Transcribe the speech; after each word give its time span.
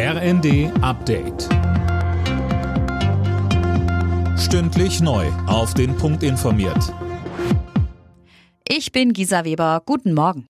RND 0.00 0.70
Update. 0.80 1.48
Stündlich 4.38 5.00
neu. 5.00 5.26
Auf 5.48 5.74
den 5.74 5.96
Punkt 5.96 6.22
informiert. 6.22 6.94
Ich 8.68 8.92
bin 8.92 9.12
Gisa 9.12 9.44
Weber. 9.44 9.82
Guten 9.84 10.14
Morgen. 10.14 10.46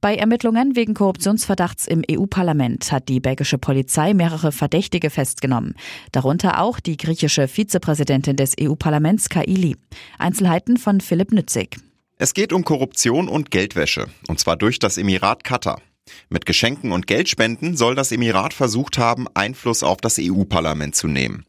Bei 0.00 0.16
Ermittlungen 0.16 0.74
wegen 0.74 0.94
Korruptionsverdachts 0.94 1.86
im 1.86 2.02
EU-Parlament 2.10 2.90
hat 2.90 3.08
die 3.08 3.20
belgische 3.20 3.58
Polizei 3.58 4.14
mehrere 4.14 4.50
Verdächtige 4.50 5.10
festgenommen. 5.10 5.76
Darunter 6.10 6.60
auch 6.60 6.80
die 6.80 6.96
griechische 6.96 7.46
Vizepräsidentin 7.46 8.34
des 8.34 8.56
EU-Parlaments 8.60 9.28
Kaili. 9.28 9.76
Einzelheiten 10.18 10.76
von 10.76 11.00
Philipp 11.00 11.30
Nützig. 11.30 11.76
Es 12.18 12.34
geht 12.34 12.52
um 12.52 12.64
Korruption 12.64 13.28
und 13.28 13.52
Geldwäsche. 13.52 14.08
Und 14.26 14.40
zwar 14.40 14.56
durch 14.56 14.80
das 14.80 14.98
Emirat 14.98 15.44
Katar. 15.44 15.80
Mit 16.28 16.46
Geschenken 16.46 16.92
und 16.92 17.06
Geldspenden 17.06 17.76
soll 17.76 17.94
das 17.94 18.12
Emirat 18.12 18.54
versucht 18.54 18.98
haben, 18.98 19.26
Einfluss 19.34 19.82
auf 19.82 19.98
das 19.98 20.18
EU-Parlament 20.20 20.94
zu 20.94 21.08
nehmen. 21.08 21.44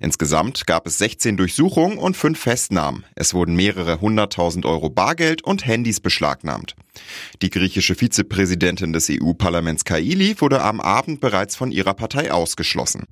Insgesamt 0.00 0.66
gab 0.66 0.86
es 0.86 0.98
16 0.98 1.36
Durchsuchungen 1.36 1.98
und 1.98 2.16
5 2.16 2.38
Festnahmen. 2.38 3.04
Es 3.14 3.34
wurden 3.34 3.54
mehrere 3.54 4.00
hunderttausend 4.00 4.66
Euro 4.66 4.90
Bargeld 4.90 5.42
und 5.42 5.66
Handys 5.66 6.00
beschlagnahmt. 6.00 6.74
Die 7.42 7.50
griechische 7.50 7.94
Vizepräsidentin 7.94 8.92
des 8.92 9.08
EU-Parlaments 9.10 9.84
Kaili 9.84 10.40
wurde 10.40 10.62
am 10.62 10.80
Abend 10.80 11.20
bereits 11.20 11.54
von 11.56 11.70
ihrer 11.70 11.94
Partei 11.94 12.32
ausgeschlossen. 12.32 13.04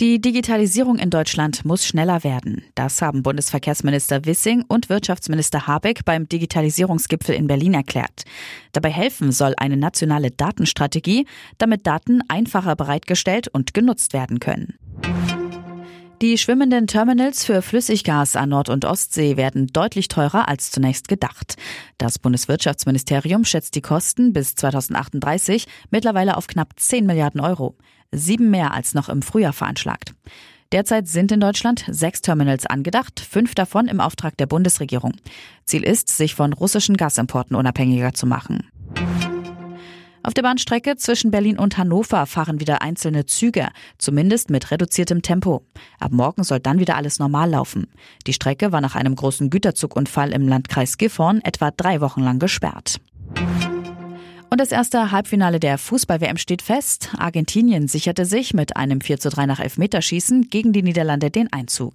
Die 0.00 0.18
Digitalisierung 0.18 0.96
in 0.96 1.10
Deutschland 1.10 1.66
muss 1.66 1.84
schneller 1.84 2.24
werden. 2.24 2.64
Das 2.74 3.02
haben 3.02 3.22
Bundesverkehrsminister 3.22 4.24
Wissing 4.24 4.64
und 4.66 4.88
Wirtschaftsminister 4.88 5.66
Habeck 5.66 6.06
beim 6.06 6.26
Digitalisierungsgipfel 6.26 7.34
in 7.34 7.46
Berlin 7.46 7.74
erklärt. 7.74 8.24
Dabei 8.72 8.88
helfen 8.88 9.30
soll 9.30 9.52
eine 9.58 9.76
nationale 9.76 10.30
Datenstrategie, 10.30 11.26
damit 11.58 11.86
Daten 11.86 12.22
einfacher 12.28 12.76
bereitgestellt 12.76 13.48
und 13.48 13.74
genutzt 13.74 14.14
werden 14.14 14.40
können. 14.40 14.78
Die 16.22 16.38
schwimmenden 16.38 16.86
Terminals 16.86 17.44
für 17.44 17.60
Flüssiggas 17.60 18.36
an 18.36 18.50
Nord- 18.50 18.70
und 18.70 18.86
Ostsee 18.86 19.36
werden 19.36 19.66
deutlich 19.66 20.08
teurer 20.08 20.48
als 20.48 20.70
zunächst 20.70 21.08
gedacht. 21.08 21.56
Das 21.98 22.18
Bundeswirtschaftsministerium 22.18 23.44
schätzt 23.44 23.74
die 23.74 23.82
Kosten 23.82 24.32
bis 24.32 24.54
2038 24.54 25.66
mittlerweile 25.90 26.38
auf 26.38 26.46
knapp 26.46 26.72
10 26.76 27.04
Milliarden 27.04 27.40
Euro. 27.40 27.74
Sieben 28.12 28.50
mehr 28.50 28.72
als 28.74 28.94
noch 28.94 29.08
im 29.08 29.22
Frühjahr 29.22 29.52
veranschlagt. 29.52 30.14
Derzeit 30.72 31.08
sind 31.08 31.32
in 31.32 31.40
Deutschland 31.40 31.84
sechs 31.88 32.22
Terminals 32.22 32.64
angedacht, 32.66 33.18
fünf 33.18 33.54
davon 33.54 33.88
im 33.88 34.00
Auftrag 34.00 34.36
der 34.36 34.46
Bundesregierung. 34.46 35.14
Ziel 35.64 35.82
ist, 35.82 36.08
sich 36.08 36.34
von 36.34 36.52
russischen 36.52 36.96
Gasimporten 36.96 37.56
unabhängiger 37.56 38.12
zu 38.12 38.26
machen. 38.26 38.68
Auf 40.22 40.34
der 40.34 40.42
Bahnstrecke 40.42 40.96
zwischen 40.96 41.30
Berlin 41.30 41.58
und 41.58 41.78
Hannover 41.78 42.26
fahren 42.26 42.60
wieder 42.60 42.82
einzelne 42.82 43.24
Züge, 43.26 43.68
zumindest 43.96 44.50
mit 44.50 44.70
reduziertem 44.70 45.22
Tempo. 45.22 45.64
Ab 45.98 46.12
morgen 46.12 46.44
soll 46.44 46.60
dann 46.60 46.78
wieder 46.78 46.96
alles 46.96 47.18
normal 47.18 47.50
laufen. 47.50 47.86
Die 48.26 48.34
Strecke 48.34 48.70
war 48.70 48.80
nach 48.80 48.94
einem 48.94 49.16
großen 49.16 49.48
Güterzugunfall 49.48 50.32
im 50.32 50.46
Landkreis 50.46 50.98
Gifhorn 50.98 51.40
etwa 51.42 51.70
drei 51.70 52.00
Wochen 52.00 52.20
lang 52.20 52.38
gesperrt. 52.38 53.00
Und 54.50 54.60
das 54.60 54.72
erste 54.72 55.12
Halbfinale 55.12 55.60
der 55.60 55.78
Fußball-WM 55.78 56.36
steht 56.36 56.60
fest. 56.60 57.10
Argentinien 57.16 57.86
sicherte 57.86 58.24
sich 58.24 58.52
mit 58.52 58.76
einem 58.76 59.00
4 59.00 59.20
zu 59.20 59.30
3 59.30 59.46
nach 59.46 59.60
Elfmeterschießen 59.60 60.48
gegen 60.48 60.72
die 60.72 60.82
Niederlande 60.82 61.30
den 61.30 61.52
Einzug. 61.52 61.94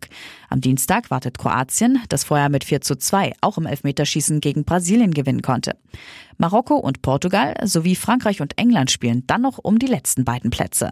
Am 0.49 0.61
Dienstag 0.61 1.11
wartet 1.11 1.37
Kroatien, 1.37 1.99
das 2.07 2.23
vorher 2.23 2.47
mit 2.47 2.63
4 2.63 2.79
zu 2.79 2.95
2 2.95 3.33
auch 3.41 3.57
im 3.57 3.65
Elfmeterschießen 3.65 4.39
gegen 4.39 4.63
Brasilien 4.63 5.13
gewinnen 5.13 5.41
konnte. 5.41 5.75
Marokko 6.37 6.75
und 6.75 7.01
Portugal 7.01 7.55
sowie 7.65 7.95
Frankreich 7.95 8.39
und 8.39 8.57
England 8.57 8.89
spielen 8.89 9.27
dann 9.27 9.41
noch 9.41 9.57
um 9.57 9.77
die 9.77 9.87
letzten 9.87 10.23
beiden 10.23 10.49
Plätze. 10.49 10.91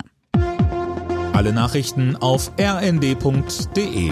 Alle 1.32 1.54
Nachrichten 1.54 2.18
auf 2.18 2.52
rnd.de 2.60 4.12